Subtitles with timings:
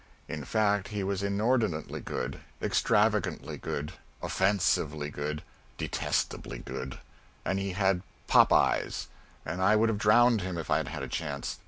[0.27, 3.93] In fact, he was inordinately good, extravagantly good,
[4.23, 5.43] offensively good,
[5.77, 6.97] detestably good
[7.45, 9.09] and he had pop eyes
[9.45, 11.59] and I would have drowned him if I had had a chance.